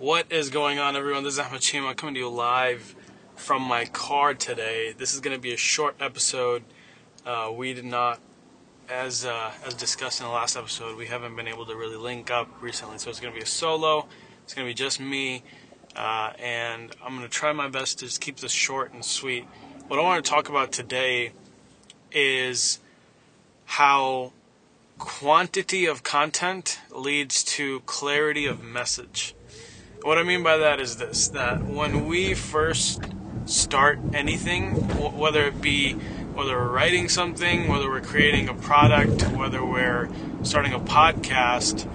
[0.00, 1.24] What is going on, everyone?
[1.24, 2.96] This is Ahmed Cheema coming to you live
[3.36, 4.94] from my car today.
[4.96, 6.64] This is going to be a short episode.
[7.26, 8.18] Uh, we did not,
[8.88, 12.30] as uh, as discussed in the last episode, we haven't been able to really link
[12.30, 14.06] up recently, so it's going to be a solo.
[14.42, 15.42] It's going to be just me,
[15.94, 19.44] uh, and I'm going to try my best to just keep this short and sweet.
[19.88, 21.32] What I want to talk about today
[22.10, 22.80] is
[23.66, 24.32] how
[24.96, 29.34] quantity of content leads to clarity of message.
[30.02, 33.02] What I mean by that is this that when we first
[33.44, 34.72] start anything,
[35.18, 40.08] whether it be whether we're writing something, whether we're creating a product, whether we're
[40.42, 41.86] starting a podcast,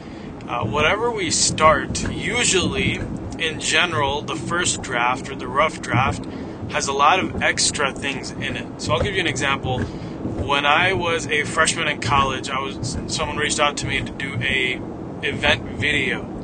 [0.47, 3.01] uh, whatever we start, usually
[3.39, 6.23] in general, the first draft or the rough draft
[6.69, 8.81] has a lot of extra things in it.
[8.83, 12.99] So I'll give you an example when I was a freshman in college, I was
[13.07, 14.79] someone reached out to me to do a
[15.23, 16.34] event video.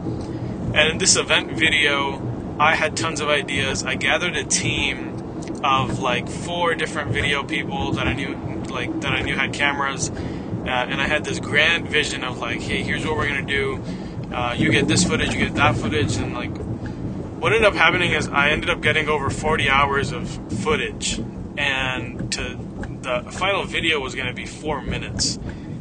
[0.73, 3.84] And in this event video, I had tons of ideas.
[3.84, 5.09] I gathered a team
[5.63, 8.36] of like four different video people that I knew
[8.69, 10.09] like that I knew had cameras.
[10.09, 13.83] Uh, and I had this grand vision of like, hey, here's what we're gonna do.
[14.31, 16.55] Uh, you get this footage, you get that footage, and like,
[17.41, 20.30] what ended up happening is I ended up getting over 40 hours of
[20.61, 21.19] footage,
[21.58, 22.58] and to
[23.02, 25.38] the final video was to be four minutes.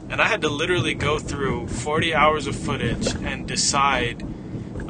[0.08, 4.25] And I had to literally go through 40 hours of footage and decide,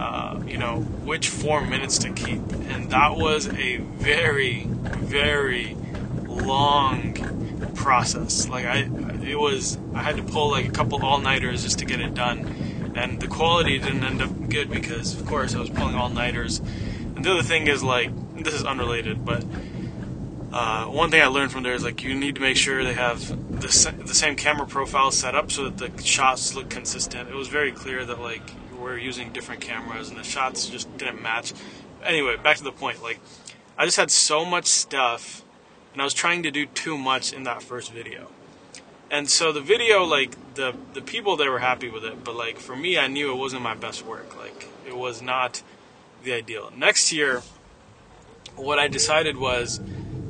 [0.00, 2.40] uh, you know, which four minutes to keep.
[2.70, 5.76] And that was a very, very
[6.26, 8.48] long process.
[8.48, 8.88] Like I,
[9.22, 12.92] it was, I had to pull like a couple all-nighters just to get it done.
[12.96, 16.60] And the quality didn't end up good because, of course, I was pulling all-nighters.
[17.14, 18.10] And the other thing is like,
[18.42, 19.44] this is unrelated, but
[20.50, 22.94] uh, one thing I learned from there is like you need to make sure they
[22.94, 23.28] have
[23.60, 27.28] the, the same camera profile set up so that the shots look consistent.
[27.28, 31.22] It was very clear that like we're using different cameras and the shots just didn't
[31.22, 31.52] match.
[32.04, 33.02] Anyway, back to the point.
[33.02, 33.20] Like
[33.76, 35.42] I just had so much stuff
[35.92, 38.28] and I was trying to do too much in that first video.
[39.10, 42.58] And so the video, like the the people, they were happy with it, but like
[42.58, 44.38] for me, I knew it wasn't my best work.
[44.38, 45.62] Like it was not
[46.22, 46.72] the ideal.
[46.76, 47.42] Next year,
[48.54, 49.80] what I decided was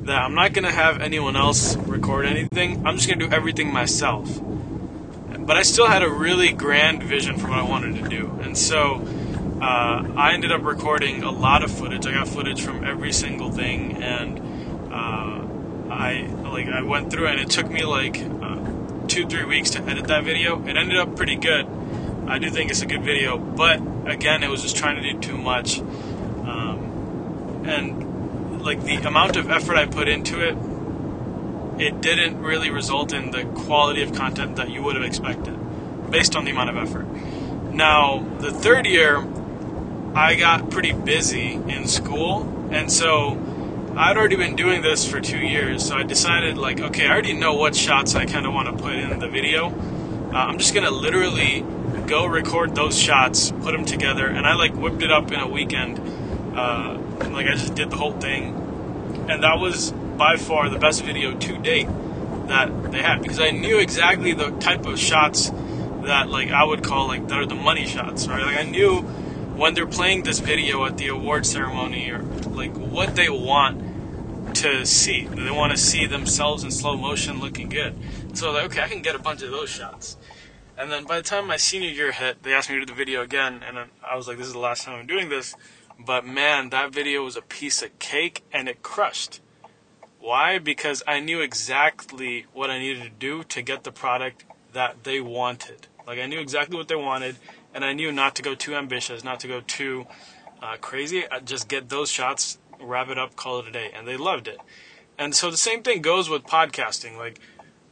[0.03, 2.85] that I'm not to have anyone else record anything.
[2.87, 4.41] I'm just to do everything myself.
[5.51, 8.39] But I still had a really grand vision for what I wanted to do.
[8.41, 9.05] And so
[9.61, 12.07] uh, I ended up recording a lot of footage.
[12.07, 14.01] I got footage from every single thing.
[14.01, 14.39] And
[14.93, 15.45] uh,
[15.91, 19.83] I like I went through and it took me like uh, two, three weeks to
[19.83, 20.65] edit that video.
[20.65, 21.67] It ended up pretty good.
[22.27, 23.37] I do think it's a good video.
[23.37, 25.79] But again, it was just trying to do too much.
[25.81, 30.55] Um, and like the amount of effort I put into it,
[31.81, 35.57] it didn't really result in the quality of content that you would have expected
[36.11, 37.05] based on the amount of effort.
[37.73, 39.27] Now, the third year,
[40.13, 43.39] I got pretty busy in school, and so
[43.95, 47.33] I'd already been doing this for two years, so I decided, like, okay, I already
[47.33, 49.69] know what shots I kind of want to put in the video.
[49.69, 51.65] Uh, I'm just gonna literally
[52.05, 55.47] go record those shots, put them together, and I like whipped it up in a
[55.47, 55.99] weekend.
[56.55, 56.99] Uh,
[57.31, 58.53] like I just did the whole thing,
[59.29, 61.87] and that was by far the best video to date
[62.47, 65.49] that they had because I knew exactly the type of shots
[66.03, 68.43] that like I would call like that are the money shots, right?
[68.43, 73.15] Like I knew when they're playing this video at the award ceremony or like what
[73.15, 75.25] they want to see.
[75.25, 77.95] They want to see themselves in slow motion looking good.
[78.33, 80.17] So like, okay, I can get a bunch of those shots.
[80.77, 82.97] And then by the time my senior year hit, they asked me to do the
[82.97, 85.55] video again, and I was like, this is the last time I'm doing this.
[85.99, 89.41] But man, that video was a piece of cake and it crushed.
[90.21, 90.59] Why?
[90.59, 95.19] Because I knew exactly what I needed to do to get the product that they
[95.19, 95.87] wanted.
[96.05, 97.37] Like I knew exactly what they wanted,
[97.73, 100.05] and I knew not to go too ambitious, not to go too
[100.61, 101.23] uh, crazy.
[101.29, 104.47] I just get those shots, wrap it up, call it a day, and they loved
[104.47, 104.59] it.
[105.17, 107.17] And so the same thing goes with podcasting.
[107.17, 107.39] Like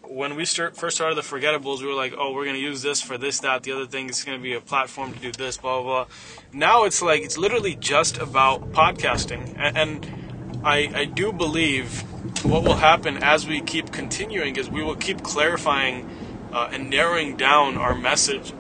[0.03, 2.83] when we start, first started the Forgettables, we were like, oh, we're going to use
[2.83, 4.07] this for this, that, the other thing.
[4.07, 6.13] It's going to be a platform to do this, blah, blah, blah.
[6.53, 9.55] Now it's like, it's literally just about podcasting.
[9.57, 12.03] And, and I, I do believe
[12.43, 16.09] what will happen as we keep continuing is we will keep clarifying
[16.51, 18.53] uh, and narrowing down our message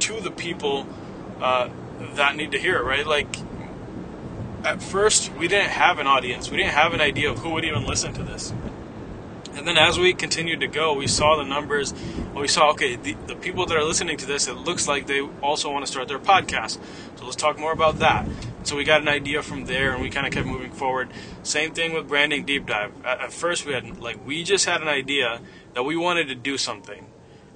[0.00, 0.86] to the people
[1.40, 1.68] uh,
[2.14, 3.06] that need to hear it, right?
[3.06, 3.36] Like,
[4.64, 6.50] at first, we didn't have an audience.
[6.50, 8.52] We didn't have an idea of who would even listen to this.
[9.56, 11.94] And then as we continued to go, we saw the numbers.
[12.34, 15.20] We saw, okay, the, the people that are listening to this, it looks like they
[15.20, 16.78] also want to start their podcast.
[17.16, 18.28] So let's talk more about that.
[18.64, 21.10] So we got an idea from there and we kind of kept moving forward.
[21.42, 22.92] Same thing with branding deep dive.
[23.04, 25.40] At, at first, we had, like, we just had an idea
[25.74, 27.06] that we wanted to do something.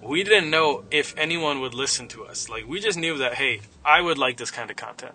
[0.00, 2.48] We didn't know if anyone would listen to us.
[2.48, 5.14] Like, we just knew that, hey, I would like this kind of content.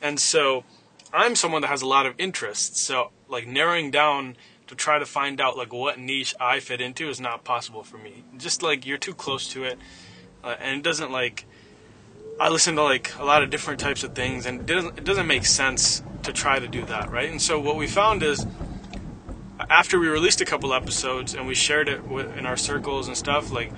[0.00, 0.64] And so
[1.12, 2.80] I'm someone that has a lot of interests.
[2.80, 4.36] So like narrowing down
[4.66, 7.98] to try to find out like what niche I fit into is not possible for
[7.98, 8.24] me.
[8.36, 9.78] Just like you're too close to it,
[10.42, 11.46] uh, and it doesn't like.
[12.40, 15.04] I listen to like a lot of different types of things, and it doesn't it
[15.04, 17.30] doesn't make sense to try to do that, right?
[17.30, 18.46] And so what we found is
[19.70, 22.00] after we released a couple episodes and we shared it
[22.36, 23.72] in our circles and stuff, like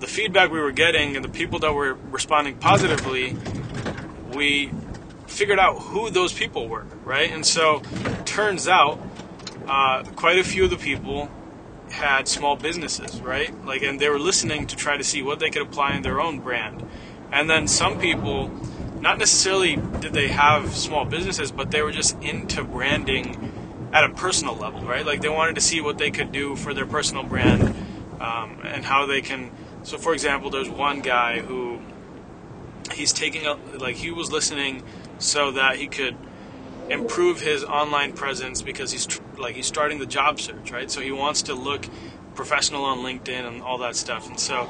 [0.00, 3.36] the feedback we were getting and the people that were responding positively,
[4.34, 4.70] we
[5.26, 7.30] figured out who those people were, right?
[7.30, 7.82] And so
[8.24, 9.00] turns out
[9.66, 11.30] uh, quite a few of the people
[11.90, 13.52] had small businesses, right?
[13.64, 16.20] Like, and they were listening to try to see what they could apply in their
[16.20, 16.86] own brand.
[17.32, 18.48] And then some people,
[19.00, 24.10] not necessarily did they have small businesses, but they were just into branding at a
[24.10, 25.04] personal level, right?
[25.04, 27.62] Like they wanted to see what they could do for their personal brand
[28.20, 29.50] um, and how they can.
[29.82, 31.80] So, for example, there's one guy who
[32.92, 34.82] he's taking a like he was listening
[35.18, 36.16] so that he could
[36.90, 40.90] improve his online presence because he's tr- like he's starting the job search, right?
[40.90, 41.86] So he wants to look
[42.34, 44.28] professional on LinkedIn and all that stuff.
[44.28, 44.68] And so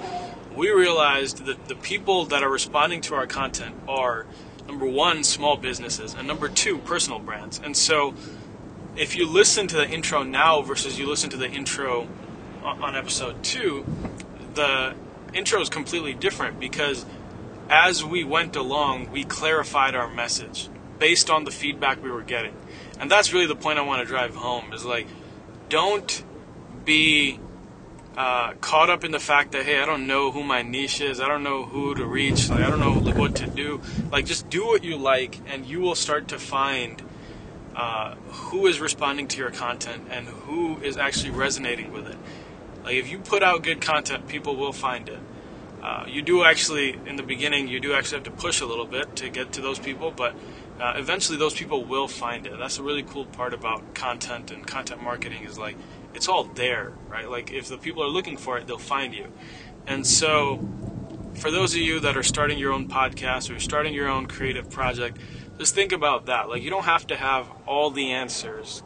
[0.54, 4.26] we realized that the people that are responding to our content are
[4.66, 7.60] number one, small businesses, and number two, personal brands.
[7.62, 8.14] And so
[8.96, 12.08] if you listen to the intro now versus you listen to the intro
[12.62, 13.86] on episode two,
[14.54, 14.94] the
[15.32, 17.06] intro is completely different because
[17.70, 20.68] as we went along, we clarified our message
[20.98, 22.54] based on the feedback we were getting.
[23.00, 25.06] And that's really the point I want to drive home is like,
[25.68, 26.24] don't
[26.84, 27.38] be
[28.16, 31.20] uh, caught up in the fact that, hey, I don't know who my niche is.
[31.20, 32.50] I don't know who to reach.
[32.50, 33.80] Like, I don't know what to do.
[34.10, 37.00] Like, just do what you like, and you will start to find
[37.76, 42.16] uh, who is responding to your content and who is actually resonating with it.
[42.82, 45.20] Like, if you put out good content, people will find it.
[45.80, 48.86] Uh, you do actually, in the beginning, you do actually have to push a little
[48.86, 50.34] bit to get to those people, but
[50.80, 52.56] uh, eventually those people will find it.
[52.58, 55.76] That's a really cool part about content and content marketing is like
[56.14, 57.28] it's all there, right?
[57.28, 59.32] Like if the people are looking for it, they'll find you.
[59.86, 60.66] And so,
[61.34, 64.26] for those of you that are starting your own podcast or you're starting your own
[64.26, 65.18] creative project,
[65.58, 66.48] just think about that.
[66.48, 68.82] Like you don't have to have all the answers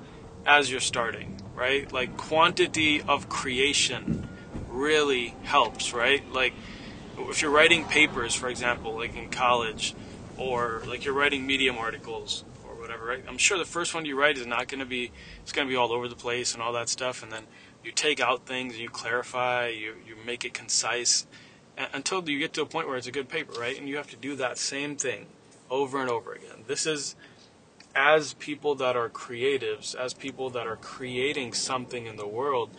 [0.46, 1.90] as you're starting, right?
[1.92, 4.28] Like quantity of creation
[4.68, 6.22] really helps, right?
[6.32, 6.54] Like
[7.18, 9.94] if you're writing papers, for example, like in college,
[10.36, 13.24] or like you're writing Medium articles or whatever, right?
[13.28, 15.10] I'm sure the first one you write is not going to be,
[15.42, 17.44] it's going to be all over the place and all that stuff, and then
[17.84, 21.26] you take out things, you clarify, you, you make it concise
[21.92, 23.78] until you get to a point where it's a good paper, right?
[23.78, 25.26] And you have to do that same thing
[25.70, 26.64] over and over again.
[26.66, 27.16] This is
[27.94, 32.70] as people that are creatives, as people that are creating something in the world,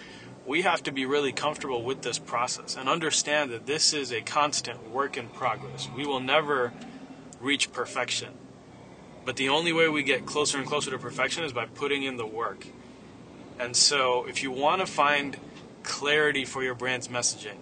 [0.46, 4.22] we have to be really comfortable with this process and understand that this is a
[4.22, 5.90] constant work in progress.
[5.96, 6.74] We will never
[7.44, 8.34] reach perfection.
[9.26, 12.18] But the only way we get closer and closer to perfection is by putting in
[12.18, 12.68] the work.
[13.60, 15.38] And so, if you want to find
[15.84, 17.58] clarity for your brand's messaging,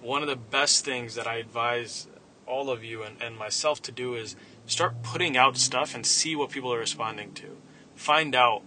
[0.00, 2.06] one of the best things that I advise
[2.46, 6.36] all of you and, and myself to do is start putting out stuff and see
[6.36, 7.56] what people are responding to.
[7.96, 8.62] Find out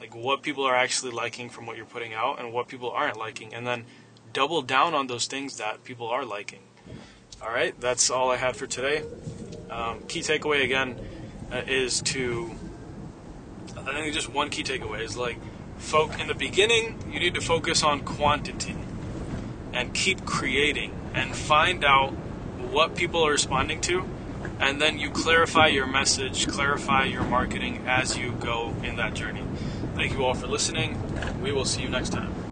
[0.00, 3.16] like what people are actually liking from what you're putting out and what people aren't
[3.16, 3.84] liking and then
[4.32, 6.60] double down on those things that people are liking
[7.42, 9.02] all right that's all i had for today
[9.70, 10.98] um, key takeaway again
[11.52, 12.50] uh, is to
[13.76, 15.38] i think just one key takeaway is like
[15.78, 18.76] folk in the beginning you need to focus on quantity
[19.72, 22.10] and keep creating and find out
[22.70, 24.08] what people are responding to
[24.58, 29.42] and then you clarify your message clarify your marketing as you go in that journey
[29.96, 31.00] Thank you all for listening.
[31.40, 32.35] We will see you next time.